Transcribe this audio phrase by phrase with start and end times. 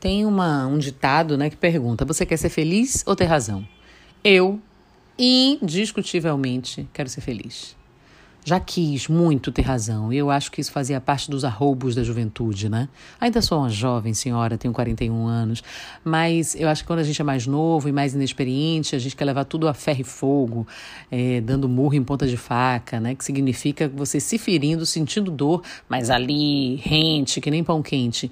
[0.00, 3.66] Tem uma, um ditado né, que pergunta: você quer ser feliz ou ter razão?
[4.24, 4.60] Eu,
[5.18, 7.78] indiscutivelmente, quero ser feliz
[8.44, 12.02] já quis muito ter razão, e eu acho que isso fazia parte dos arroubos da
[12.02, 12.88] juventude, né?
[13.20, 15.62] Ainda sou uma jovem senhora, tenho 41 anos,
[16.04, 19.14] mas eu acho que quando a gente é mais novo e mais inexperiente, a gente
[19.14, 20.66] quer levar tudo a ferro e fogo,
[21.10, 23.14] é, dando murro em ponta de faca, né?
[23.14, 28.30] Que significa você se ferindo, sentindo dor, mas ali, rente, que nem pão quente.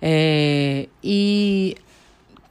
[0.00, 1.76] É, e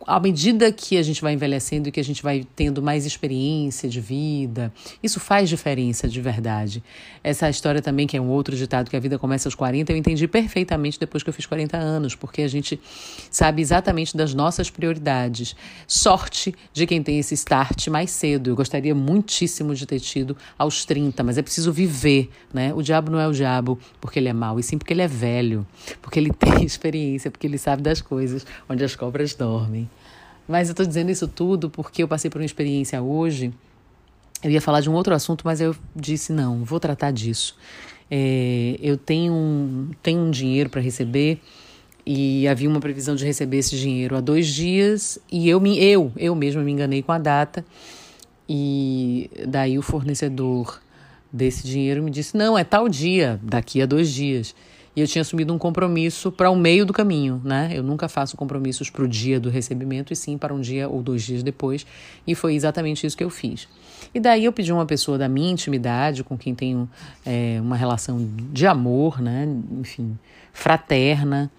[0.05, 3.89] à medida que a gente vai envelhecendo e que a gente vai tendo mais experiência
[3.89, 6.83] de vida, isso faz diferença de verdade.
[7.23, 9.97] Essa história também, que é um outro ditado, que a vida começa aos 40, eu
[9.97, 12.79] entendi perfeitamente depois que eu fiz 40 anos, porque a gente
[13.31, 15.55] sabe exatamente das nossas prioridades.
[15.87, 18.49] Sorte de quem tem esse start mais cedo.
[18.49, 22.73] Eu gostaria muitíssimo de ter tido aos 30, mas é preciso viver, né?
[22.73, 25.07] O diabo não é o diabo porque ele é mau, e sim porque ele é
[25.07, 25.65] velho,
[26.01, 29.86] porque ele tem experiência, porque ele sabe das coisas onde as cobras dormem.
[30.47, 33.53] Mas eu estou dizendo isso tudo porque eu passei por uma experiência hoje.
[34.43, 37.55] Eu ia falar de um outro assunto, mas eu disse não, vou tratar disso.
[38.09, 41.41] É, eu tenho um, tenho um dinheiro para receber
[42.05, 46.09] e havia uma previsão de receber esse dinheiro há dois dias e eu me eu
[46.15, 47.65] eu mesma me enganei com a data
[48.47, 50.81] e daí o fornecedor
[51.33, 54.55] desse dinheiro me disse não é tal dia daqui a dois dias
[54.97, 57.69] e eu tinha assumido um compromisso para o meio do caminho, né?
[57.71, 61.03] Eu nunca faço compromissos para o dia do recebimento, e sim para um dia ou
[61.03, 61.85] dois dias depois,
[62.25, 63.67] e foi exatamente isso que eu fiz.
[64.11, 66.89] E daí eu pedi uma pessoa da minha intimidade, com quem tenho
[67.23, 69.47] é, uma relação de amor, né?
[69.79, 70.17] Enfim,
[70.51, 71.51] fraterna,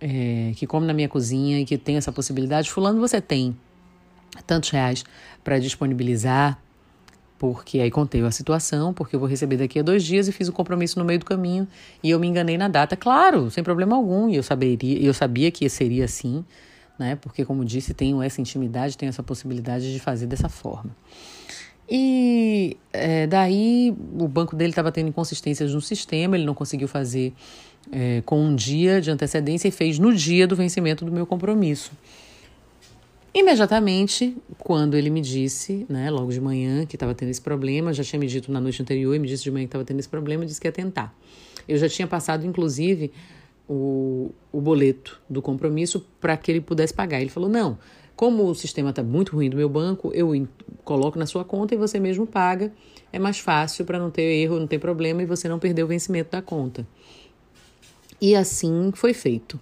[0.00, 2.68] é, que come na minha cozinha e que tem essa possibilidade.
[2.68, 3.56] Fulano, você tem
[4.44, 5.04] tantos reais
[5.44, 6.58] para disponibilizar
[7.40, 10.46] porque aí contei a situação, porque eu vou receber daqui a dois dias e fiz
[10.46, 11.66] o compromisso no meio do caminho
[12.02, 15.50] e eu me enganei na data, claro, sem problema algum, e eu saberia, eu sabia
[15.50, 16.44] que seria assim,
[16.98, 17.16] né?
[17.16, 20.94] Porque como disse, tenho essa intimidade, tenho essa possibilidade de fazer dessa forma.
[21.88, 27.32] E é, daí o banco dele estava tendo inconsistências no sistema, ele não conseguiu fazer
[27.90, 31.90] é, com um dia de antecedência e fez no dia do vencimento do meu compromisso.
[33.32, 38.02] Imediatamente, quando ele me disse, né, logo de manhã, que estava tendo esse problema, já
[38.02, 40.08] tinha me dito na noite anterior e me disse de manhã que estava tendo esse
[40.08, 41.14] problema, disse que ia tentar.
[41.68, 43.12] Eu já tinha passado, inclusive,
[43.68, 47.20] o, o boleto do compromisso para que ele pudesse pagar.
[47.20, 47.78] Ele falou: não,
[48.16, 50.32] como o sistema está muito ruim do meu banco, eu
[50.82, 52.72] coloco na sua conta e você mesmo paga.
[53.12, 55.86] É mais fácil para não ter erro, não ter problema e você não perder o
[55.86, 56.84] vencimento da conta.
[58.20, 59.58] E assim foi feito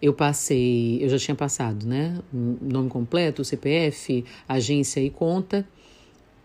[0.00, 2.18] eu passei, eu já tinha passado, né?
[2.32, 5.66] Nome completo, CPF, agência e conta,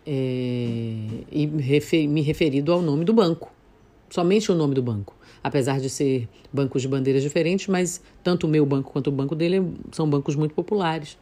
[0.05, 0.95] é,
[1.31, 3.51] e refer, me referido ao nome do banco,
[4.09, 5.15] somente o nome do banco.
[5.43, 9.35] Apesar de ser bancos de bandeiras diferentes, mas tanto o meu banco quanto o banco
[9.35, 11.17] dele são bancos muito populares.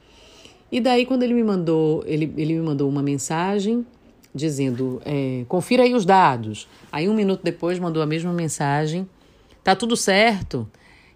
[0.72, 3.86] E daí, quando ele me mandou, ele, ele me mandou uma mensagem
[4.34, 6.68] dizendo: é, confira aí os dados.
[6.92, 9.10] Aí, um minuto depois, mandou a mesma mensagem:
[9.64, 10.70] tá tudo certo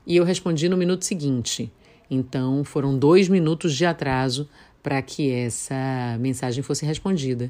[0.05, 1.71] e eu respondi no minuto seguinte.
[2.09, 4.47] Então foram dois minutos de atraso
[4.83, 7.49] para que essa mensagem fosse respondida.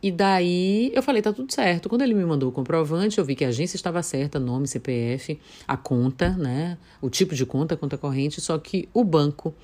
[0.00, 1.88] E daí eu falei, tá tudo certo.
[1.88, 5.38] Quando ele me mandou o comprovante, eu vi que a agência estava certa, nome, CPF,
[5.66, 6.78] a conta, né?
[7.00, 9.54] O tipo de conta, conta corrente, só que o banco,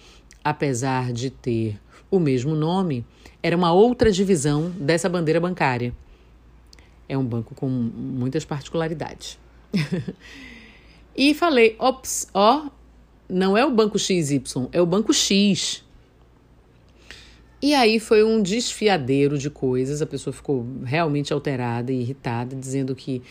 [0.42, 1.80] apesar de ter
[2.10, 3.04] o mesmo nome,
[3.42, 5.94] era uma outra divisão dessa bandeira bancária.
[7.08, 9.38] É um banco com muitas particularidades.
[11.16, 12.68] E falei, ops, ó,
[13.28, 14.42] não é o banco XY,
[14.72, 15.84] é o banco X.
[17.62, 22.94] E aí foi um desfiadeiro de coisas, a pessoa ficou realmente alterada e irritada, dizendo
[22.94, 23.22] que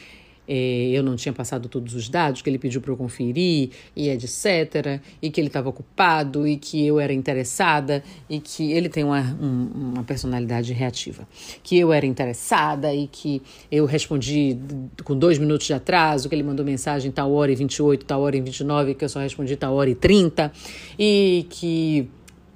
[0.47, 5.01] eu não tinha passado todos os dados que ele pediu para eu conferir, e etc.
[5.21, 9.21] E que ele estava ocupado, e que eu era interessada, e que ele tem uma,
[9.21, 11.27] um, uma personalidade reativa.
[11.61, 14.57] Que eu era interessada e que eu respondi
[15.03, 18.35] com dois minutos de atraso, que ele mandou mensagem tal hora e 28, tal hora
[18.35, 20.51] e 29, que eu só respondi tal hora e 30,
[20.97, 22.09] e que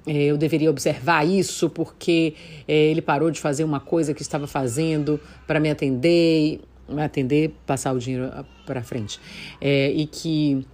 [0.06, 2.34] é, eu deveria observar isso porque
[2.66, 6.60] é, ele parou de fazer uma coisa que estava fazendo para me atender
[6.96, 8.30] atender, passar o dinheiro
[8.64, 9.20] para frente.
[9.60, 10.66] É, e que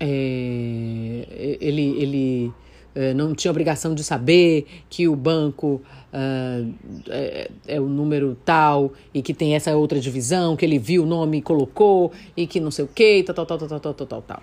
[0.00, 2.52] é, ele, ele
[2.94, 6.74] é, não tinha obrigação de saber que o banco uh,
[7.08, 11.06] é, é, o número tal e que tem essa outra divisão, que ele viu o
[11.06, 14.06] nome e colocou e que não sei o que, tal, tal, tal, tal, tal, tal,
[14.06, 14.42] tal, tal.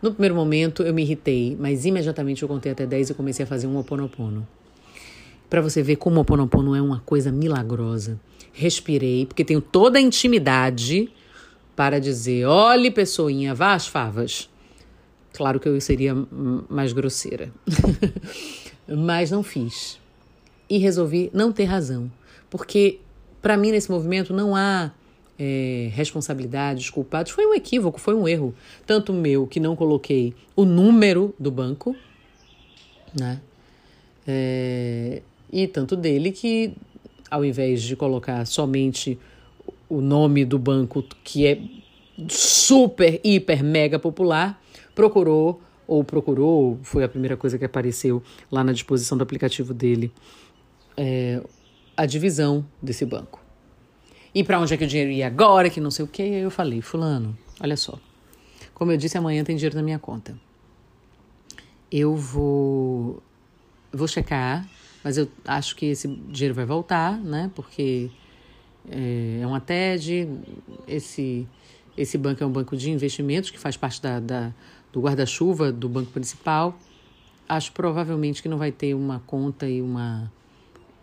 [0.00, 3.46] No primeiro momento eu me irritei, mas imediatamente eu contei até 10 e comecei a
[3.46, 4.46] fazer um oponopono.
[5.50, 8.20] Para você ver como o oponopono é uma coisa milagrosa
[8.58, 11.08] respirei, porque tenho toda a intimidade
[11.76, 14.50] para dizer: olhe, pessoinha, vá às favas.
[15.32, 16.14] Claro que eu seria
[16.68, 17.52] mais grosseira.
[18.88, 20.00] Mas não fiz.
[20.68, 22.10] E resolvi não ter razão.
[22.50, 22.98] Porque,
[23.40, 24.90] para mim, nesse movimento, não há
[25.38, 27.30] é, responsabilidades, culpados.
[27.30, 28.54] Foi um equívoco, foi um erro.
[28.84, 31.94] Tanto meu, que não coloquei o número do banco,
[33.18, 33.40] né?
[34.26, 36.74] É, e tanto dele que,
[37.30, 39.18] ao invés de colocar somente
[39.88, 41.60] o nome do banco, que é
[42.28, 44.60] super, hiper, mega popular,
[44.94, 50.12] procurou ou procurou, foi a primeira coisa que apareceu lá na disposição do aplicativo dele,
[50.96, 51.42] é,
[51.96, 53.40] a divisão desse banco.
[54.34, 56.42] E para onde é que o dinheiro ia agora, que não sei o que, aí
[56.42, 57.98] eu falei, fulano, olha só,
[58.74, 60.38] como eu disse, amanhã tem dinheiro na minha conta.
[61.90, 63.22] Eu vou,
[63.90, 64.68] vou checar,
[65.02, 68.10] mas eu acho que esse dinheiro vai voltar, né, porque
[68.90, 70.28] é, é uma TED,
[70.86, 71.46] esse,
[71.96, 74.52] esse banco é um banco de investimentos que faz parte da, da
[74.92, 76.78] do guarda-chuva do banco principal.
[77.48, 80.30] Acho provavelmente que não vai ter uma conta e uma,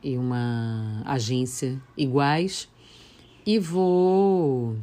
[0.04, 2.68] e uma agência iguais.
[3.46, 4.76] E vou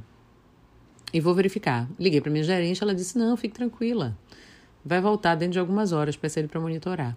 [1.12, 1.88] e vou verificar.
[1.98, 4.16] Liguei para minha gerente, ela disse: "Não, fique tranquila.
[4.84, 7.16] Vai voltar dentro de algumas horas, peça ele para monitorar".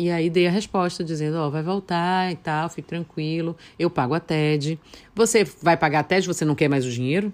[0.00, 3.90] E aí dei a resposta dizendo, ó, oh, vai voltar e tal, fique tranquilo, eu
[3.90, 4.80] pago a TED.
[5.14, 7.30] Você vai pagar a TED, você não quer mais o dinheiro?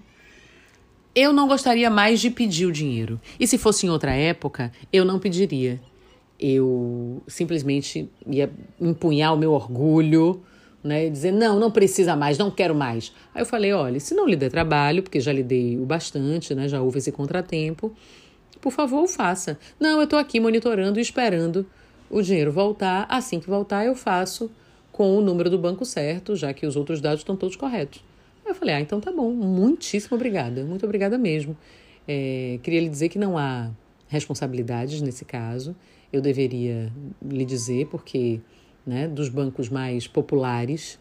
[1.15, 3.21] Eu não gostaria mais de pedir o dinheiro.
[3.39, 5.79] E se fosse em outra época, eu não pediria.
[6.37, 10.43] Eu simplesmente ia empunhar o meu orgulho,
[10.83, 13.13] né, dizer: "Não, não precisa mais, não quero mais".
[13.33, 16.53] Aí eu falei: "Olha, se não lhe der trabalho, porque já lhe dei o bastante,
[16.53, 17.95] né, já houve esse contratempo,
[18.59, 19.57] por favor, faça".
[19.79, 21.65] Não, eu estou aqui monitorando e esperando
[22.09, 23.05] o dinheiro voltar.
[23.09, 24.49] Assim que voltar, eu faço
[24.91, 28.03] com o número do banco certo, já que os outros dados estão todos corretos.
[28.45, 31.55] Eu falei, ah, então tá bom, muitíssimo obrigada, muito obrigada mesmo.
[32.07, 33.69] É, queria lhe dizer que não há
[34.07, 35.75] responsabilidades nesse caso,
[36.11, 38.39] eu deveria lhe dizer, porque
[38.85, 40.97] né, dos bancos mais populares,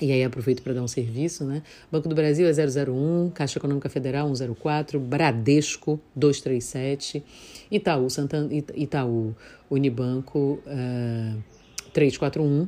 [0.00, 1.62] e aí aproveito para dar um serviço, né?
[1.92, 7.22] Banco do Brasil é 001, Caixa Econômica Federal 104, Bradesco 237,
[7.70, 9.36] Itaú, Santander, Itaú
[9.70, 11.34] Unibanco uh, eh,
[11.92, 12.66] 341.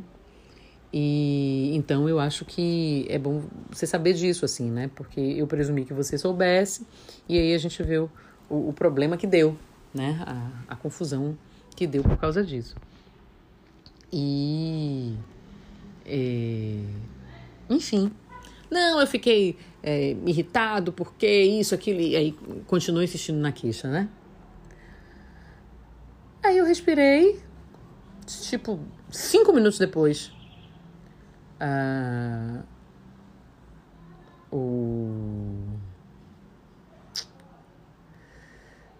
[0.92, 4.90] E então eu acho que é bom você saber disso, assim, né?
[4.94, 6.86] Porque eu presumi que você soubesse,
[7.26, 8.10] e aí a gente vê o,
[8.50, 9.56] o problema que deu,
[9.94, 10.22] né?
[10.26, 11.36] A, a confusão
[11.74, 12.76] que deu por causa disso.
[14.12, 15.14] E.
[16.04, 16.80] É,
[17.72, 18.10] enfim.
[18.70, 22.32] Não, eu fiquei é, irritado porque isso, aquilo, e aí
[22.66, 24.08] continuou insistindo na queixa, né?
[26.42, 27.40] Aí eu respirei,
[28.26, 28.80] tipo,
[29.10, 30.32] cinco minutos depois.
[31.60, 32.62] Ah,
[34.50, 35.78] o.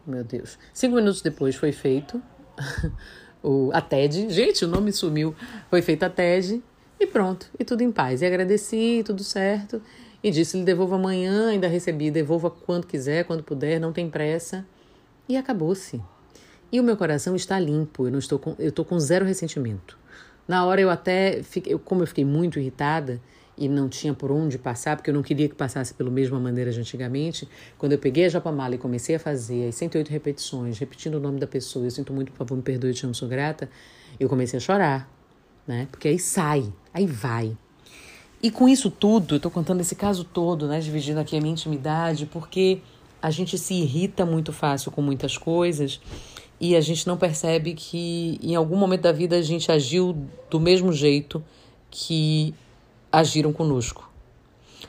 [0.06, 0.58] Meu Deus.
[0.72, 2.22] Cinco minutos depois foi feito
[3.42, 4.30] o, a TED.
[4.30, 5.34] Gente, o nome sumiu.
[5.70, 6.62] Foi feita a TED
[7.02, 7.50] e pronto.
[7.58, 8.22] E tudo em paz.
[8.22, 9.82] E agradeci, tudo certo.
[10.22, 14.64] E disse: lhe devolvo amanhã, ainda recebi, devolva quando quiser, quando puder, não tem pressa.
[15.28, 16.00] E acabou-se.
[16.70, 19.98] E o meu coração está limpo, eu não estou com, eu estou com zero ressentimento.
[20.48, 23.20] Na hora eu até, fiquei, como eu fiquei muito irritada
[23.58, 26.70] e não tinha por onde passar, porque eu não queria que passasse pela mesma maneira
[26.72, 27.46] de antigamente,
[27.76, 31.38] quando eu peguei a japamala e comecei a fazer as 108 repetições, repetindo o nome
[31.38, 33.68] da pessoa, eu sinto muito, por favor, me perdoe, te amo, sou grata,
[34.18, 35.08] eu comecei a chorar,
[35.66, 35.86] né?
[35.90, 37.56] Porque aí sai, aí vai.
[38.42, 40.80] E com isso tudo, eu estou contando esse caso todo, né?
[40.80, 42.80] Dividindo aqui a minha intimidade, porque
[43.20, 46.00] a gente se irrita muito fácil com muitas coisas
[46.60, 50.16] e a gente não percebe que em algum momento da vida a gente agiu
[50.50, 51.42] do mesmo jeito
[51.90, 52.52] que
[53.12, 54.10] agiram conosco.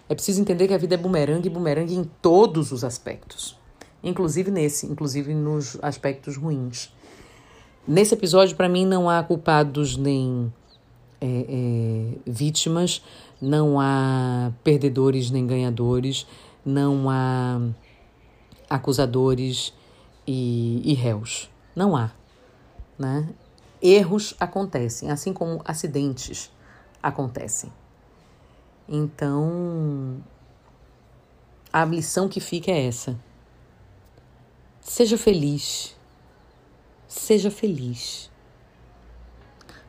[0.10, 3.56] É preciso entender que a vida é bumerangue e bumerangue em todos os aspectos,
[4.04, 6.92] inclusive nesse, inclusive nos aspectos ruins.
[7.88, 10.52] Nesse episódio, para mim, não há culpados nem
[11.24, 13.02] é, é, vítimas,
[13.42, 16.28] não há perdedores nem ganhadores,
[16.66, 17.62] não há
[18.70, 19.74] acusadores
[20.28, 21.50] e, e réus.
[21.74, 22.12] Não há.
[23.00, 23.30] Né?
[23.82, 26.52] Erros acontecem, assim como acidentes
[27.02, 27.72] acontecem.
[28.88, 30.22] Então,
[31.72, 33.18] a lição que fica é essa.
[34.82, 35.96] Seja feliz.
[37.08, 38.30] Seja feliz.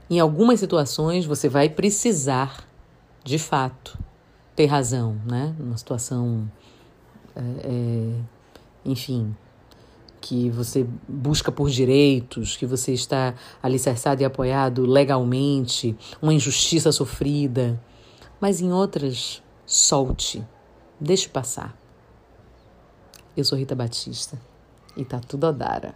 [0.08, 2.66] Em algumas situações você vai precisar,
[3.22, 3.98] de fato,
[4.54, 5.54] ter razão, né?
[5.58, 6.50] Numa situação,
[7.34, 8.20] é, é,
[8.84, 9.34] enfim,
[10.20, 17.80] que você busca por direitos, que você está alicerçado e apoiado legalmente, uma injustiça sofrida.
[18.40, 20.42] Mas em outras, solte,
[21.00, 21.76] deixe passar.
[23.36, 24.38] Eu sou Rita Batista
[24.96, 25.94] E tá tudo Odara.